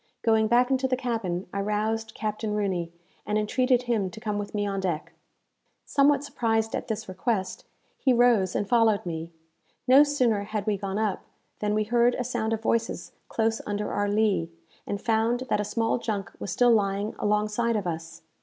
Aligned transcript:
Going 0.23 0.47
back 0.47 0.71
into 0.71 0.87
the 0.87 0.97
cabin, 0.97 1.45
I 1.53 1.61
roused 1.61 2.15
Captain 2.15 2.55
Rooney, 2.55 2.91
and 3.23 3.37
entreated 3.37 3.83
him 3.83 4.09
to 4.09 4.19
come 4.19 4.39
with 4.39 4.55
me 4.55 4.65
on 4.65 4.79
deck. 4.79 5.13
Somewhat 5.85 6.23
surprised 6.23 6.73
at 6.75 6.87
this 6.87 7.07
request, 7.07 7.65
he 7.99 8.11
rose 8.11 8.55
and 8.55 8.67
followed 8.67 9.05
me. 9.05 9.31
No 9.87 10.03
sooner 10.03 10.41
had 10.45 10.65
we 10.65 10.75
gone 10.75 10.97
up, 10.97 11.25
than 11.59 11.75
we 11.75 11.83
heard 11.83 12.15
a 12.15 12.23
sound 12.23 12.51
of 12.51 12.63
voices 12.63 13.11
close 13.29 13.61
under 13.67 13.91
our 13.91 14.09
lee, 14.09 14.51
and 14.87 14.99
found 14.99 15.41
that 15.51 15.61
a 15.61 15.63
small 15.63 15.99
junk 15.99 16.31
was 16.39 16.49
still 16.49 16.71
lying 16.71 17.13
alongside 17.19 17.75
of 17.75 17.85
us. 17.85 18.23